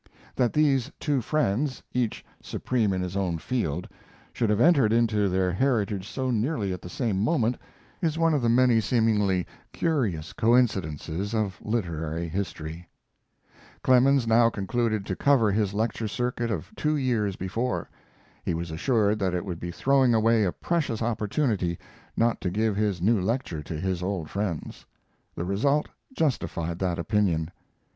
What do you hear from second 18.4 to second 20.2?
He was assured that it would be throwing